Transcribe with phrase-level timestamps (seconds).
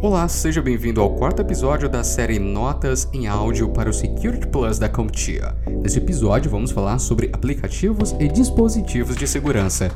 [0.00, 4.78] Olá, seja bem-vindo ao quarto episódio da série Notas em Áudio para o Security Plus
[4.78, 5.56] da CompTIA.
[5.82, 9.90] Neste episódio vamos falar sobre aplicativos e dispositivos de segurança.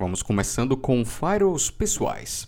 [0.00, 2.46] Vamos começando com firewalls pessoais.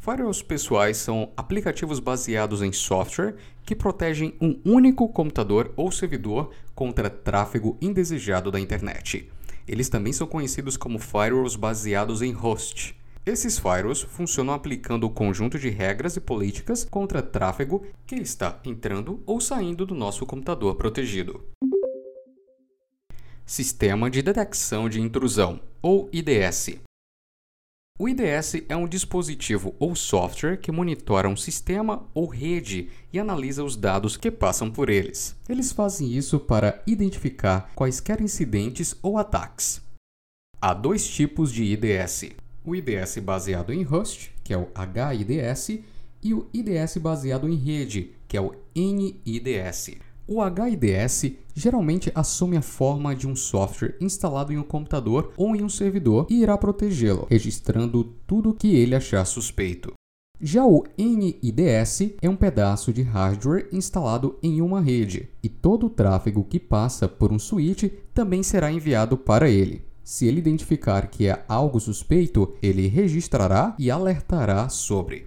[0.00, 7.08] Firewalls pessoais são aplicativos baseados em software que protegem um único computador ou servidor contra
[7.08, 9.30] tráfego indesejado da internet.
[9.66, 12.96] Eles também são conhecidos como firewalls baseados em host.
[13.24, 19.20] Esses firewalls funcionam aplicando o conjunto de regras e políticas contra tráfego que está entrando
[19.26, 21.44] ou saindo do nosso computador protegido.
[23.44, 26.85] Sistema de Detecção de Intrusão, ou IDS.
[27.98, 33.64] O IDS é um dispositivo ou software que monitora um sistema ou rede e analisa
[33.64, 35.34] os dados que passam por eles.
[35.48, 39.80] Eles fazem isso para identificar quaisquer incidentes ou ataques.
[40.60, 42.32] Há dois tipos de IDS:
[42.62, 45.80] o IDS baseado em host, que é o HIDS,
[46.22, 50.05] e o IDS baseado em rede, que é o NIDS.
[50.28, 55.62] O HIDS geralmente assume a forma de um software instalado em um computador ou em
[55.62, 59.92] um servidor e irá protegê-lo, registrando tudo que ele achar suspeito.
[60.40, 65.90] Já o NIDS é um pedaço de hardware instalado em uma rede, e todo o
[65.90, 69.82] tráfego que passa por um switch também será enviado para ele.
[70.02, 75.26] Se ele identificar que é algo suspeito, ele registrará e alertará sobre.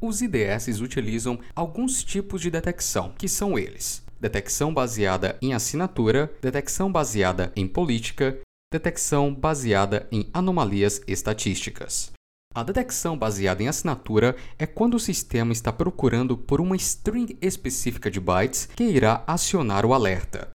[0.00, 6.90] Os IDS utilizam alguns tipos de detecção, que são eles: detecção baseada em assinatura, detecção
[6.90, 8.38] baseada em política,
[8.72, 12.12] detecção baseada em anomalias estatísticas.
[12.54, 18.10] A detecção baseada em assinatura é quando o sistema está procurando por uma string específica
[18.10, 20.50] de bytes que irá acionar o alerta.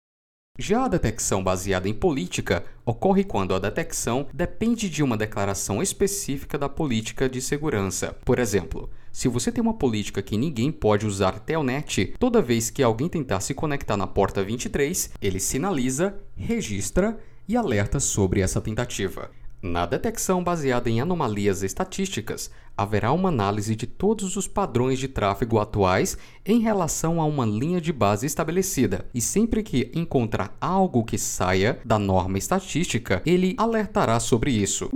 [0.59, 6.59] Já a detecção baseada em política ocorre quando a detecção depende de uma declaração específica
[6.59, 8.15] da política de segurança.
[8.23, 12.83] Por exemplo, se você tem uma política que ninguém pode usar Telnet, toda vez que
[12.83, 19.31] alguém tentar se conectar na porta 23, ele sinaliza, registra e alerta sobre essa tentativa.
[19.63, 25.57] Na detecção baseada em anomalias estatísticas, haverá uma análise de todos os padrões de tráfego
[25.57, 31.17] atuais em relação a uma linha de base estabelecida, e sempre que encontrar algo que
[31.17, 34.89] saia da norma estatística, ele alertará sobre isso.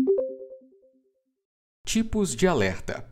[1.86, 3.10] Tipos de alerta: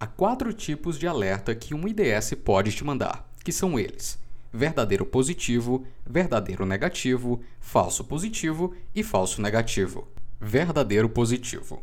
[0.00, 4.20] Há quatro tipos de alerta que um IDS pode te mandar, que são eles:
[4.52, 10.06] verdadeiro positivo, verdadeiro negativo, falso positivo e falso negativo
[10.44, 11.80] verdadeiro positivo.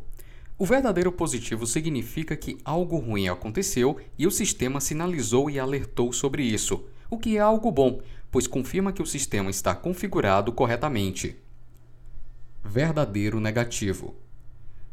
[0.58, 6.44] O verdadeiro positivo significa que algo ruim aconteceu e o sistema sinalizou e alertou sobre
[6.44, 11.38] isso, o que é algo bom, pois confirma que o sistema está configurado corretamente.
[12.62, 14.14] Verdadeiro negativo.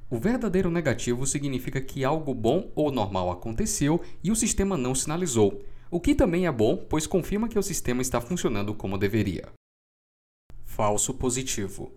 [0.09, 5.65] O verdadeiro negativo significa que algo bom ou normal aconteceu e o sistema não sinalizou,
[5.91, 9.49] o que também é bom, pois confirma que o sistema está funcionando como deveria.
[10.65, 11.91] Falso positivo.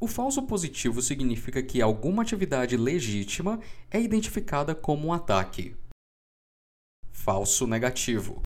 [0.00, 3.58] O falso positivo significa que alguma atividade legítima
[3.90, 5.74] é identificada como um ataque.
[7.10, 8.42] Falso negativo.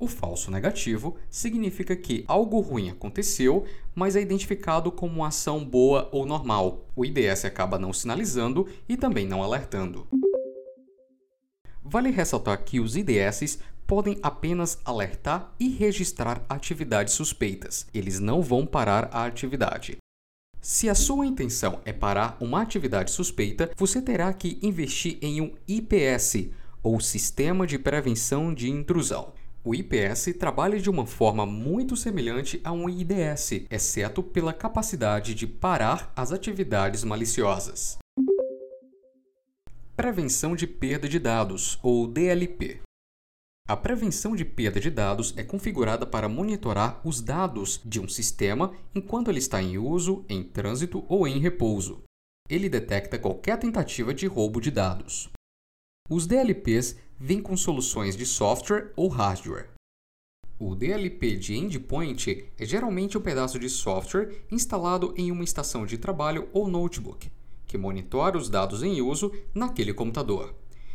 [0.00, 3.64] O falso negativo significa que algo ruim aconteceu,
[3.94, 6.84] mas é identificado como uma ação boa ou normal.
[6.96, 10.08] O IDS acaba não sinalizando e também não alertando.
[11.84, 17.86] Vale ressaltar que os IDS podem apenas alertar e registrar atividades suspeitas.
[17.94, 19.98] Eles não vão parar a atividade.
[20.66, 25.52] Se a sua intenção é parar uma atividade suspeita, você terá que investir em um
[25.68, 26.48] IPS,
[26.82, 29.34] ou Sistema de Prevenção de Intrusão.
[29.62, 35.46] O IPS trabalha de uma forma muito semelhante a um IDS, exceto pela capacidade de
[35.46, 37.98] parar as atividades maliciosas.
[39.94, 42.80] Prevenção de perda de dados, ou DLP.
[43.66, 48.74] A prevenção de perda de dados é configurada para monitorar os dados de um sistema
[48.94, 52.02] enquanto ele está em uso, em trânsito ou em repouso.
[52.46, 55.30] Ele detecta qualquer tentativa de roubo de dados.
[56.10, 59.70] Os DLPs vêm com soluções de software ou hardware.
[60.58, 65.96] O DLP de endpoint é geralmente um pedaço de software instalado em uma estação de
[65.96, 67.32] trabalho ou notebook,
[67.66, 70.54] que monitora os dados em uso naquele computador.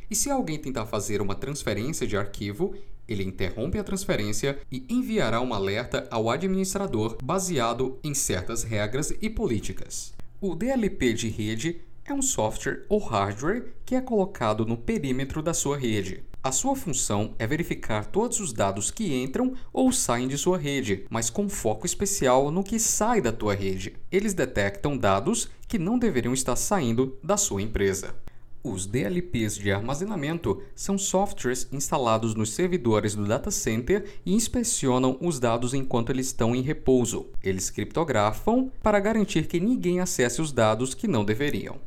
[0.10, 2.74] E se alguém tentar fazer uma transferência de arquivo,
[3.08, 9.30] ele interrompe a transferência e enviará um alerta ao administrador baseado em certas regras e
[9.30, 10.14] políticas.
[10.42, 15.54] O DLP de rede é um software ou hardware que é colocado no perímetro da
[15.54, 16.24] sua rede.
[16.42, 21.06] A sua função é verificar todos os dados que entram ou saem de sua rede,
[21.10, 23.98] mas com foco especial no que sai da tua rede.
[24.10, 28.16] Eles detectam dados que não deveriam estar saindo da sua empresa.
[28.62, 35.40] Os DLPs de armazenamento são softwares instalados nos servidores do data center e inspecionam os
[35.40, 37.28] dados enquanto eles estão em repouso.
[37.42, 41.80] Eles criptografam para garantir que ninguém acesse os dados que não deveriam.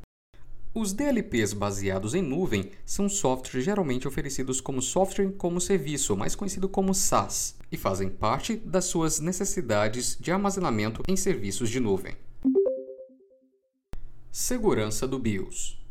[0.74, 6.70] Os DLPs baseados em nuvem são softwares geralmente oferecidos como software como serviço, mais conhecido
[6.70, 12.14] como SaaS, e fazem parte das suas necessidades de armazenamento em serviços de nuvem.
[14.30, 15.81] Segurança do BIOS.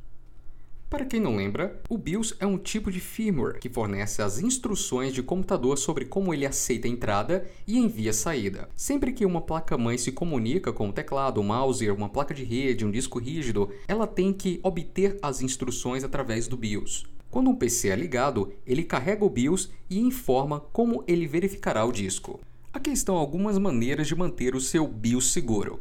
[0.92, 5.14] Para quem não lembra, o BIOS é um tipo de firmware que fornece as instruções
[5.14, 8.68] de computador sobre como ele aceita a entrada e envia a saída.
[8.76, 12.86] Sempre que uma placa-mãe se comunica com o teclado, o mouse, uma placa de rede,
[12.86, 17.06] um disco rígido, ela tem que obter as instruções através do BIOS.
[17.30, 21.94] Quando um PC é ligado, ele carrega o BIOS e informa como ele verificará o
[21.94, 22.42] disco.
[22.74, 25.80] Aqui estão algumas maneiras de manter o seu BIOS seguro.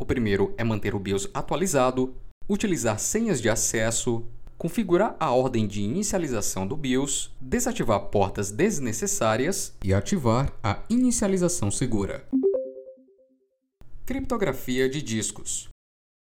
[0.00, 2.14] O primeiro é manter o BIOS atualizado,
[2.48, 4.24] utilizar senhas de acesso,
[4.62, 12.24] configurar a ordem de inicialização do BIOS, desativar portas desnecessárias e ativar a inicialização segura.
[14.06, 15.68] Criptografia de discos.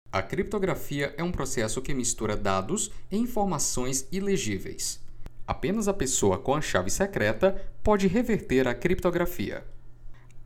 [0.10, 5.02] A criptografia é um processo que mistura dados e informações ilegíveis.
[5.46, 9.66] Apenas a pessoa com a chave secreta pode reverter a criptografia.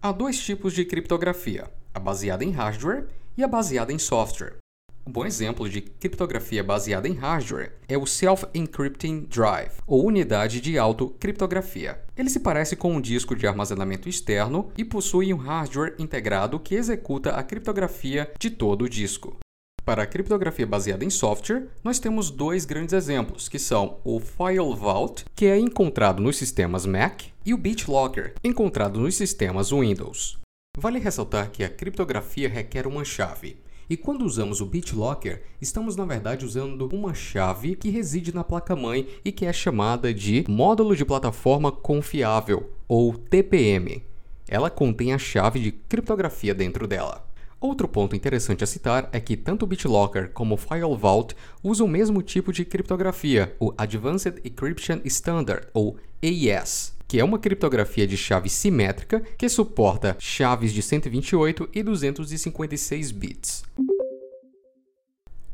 [0.01, 3.05] Há dois tipos de criptografia: a baseada em hardware
[3.37, 4.62] e a baseada em software.
[5.05, 10.77] Um bom exemplo de criptografia baseada em hardware é o Self-Encrypting Drive, ou unidade de
[10.77, 12.01] auto-criptografia.
[12.15, 16.75] Ele se parece com um disco de armazenamento externo e possui um hardware integrado que
[16.75, 19.37] executa a criptografia de todo o disco.
[19.83, 24.73] Para a criptografia baseada em software, nós temos dois grandes exemplos, que são o File
[24.73, 30.39] Vault, que é encontrado nos sistemas Mac, e o BitLocker, encontrado nos sistemas Windows.
[30.77, 33.57] Vale ressaltar que a criptografia requer uma chave,
[33.89, 39.07] e quando usamos o BitLocker, estamos na verdade usando uma chave que reside na placa-mãe
[39.23, 44.03] e que é chamada de Módulo de Plataforma Confiável, ou TPM.
[44.47, 47.25] Ela contém a chave de criptografia dentro dela.
[47.59, 51.33] Outro ponto interessante a citar é que tanto o BitLocker como o FileVault
[51.63, 57.37] usam o mesmo tipo de criptografia, o Advanced Encryption Standard, ou AES, que é uma
[57.37, 63.63] criptografia de chave simétrica que suporta chaves de 128 e 256 bits.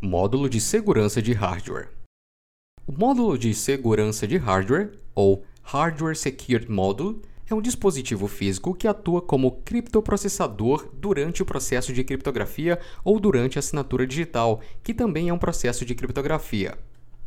[0.01, 1.89] Módulo de segurança de hardware.
[2.87, 8.87] O módulo de segurança de hardware, ou Hardware Secured Module, é um dispositivo físico que
[8.87, 15.27] atua como criptoprocessador durante o processo de criptografia ou durante a assinatura digital, que também
[15.27, 16.77] é um processo de criptografia.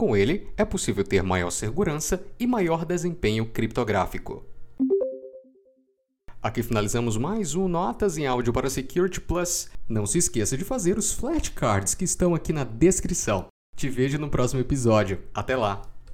[0.02, 4.44] Com ele, é possível ter maior segurança e maior desempenho criptográfico.
[6.43, 9.70] Aqui finalizamos mais um Notas em Áudio para Security Plus.
[9.88, 13.46] Não se esqueça de fazer os flashcards que estão aqui na descrição.
[13.76, 15.20] Te vejo no próximo episódio.
[15.32, 15.91] Até lá!